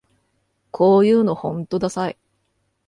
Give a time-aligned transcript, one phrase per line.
[0.71, 2.17] こういうのほんとダサい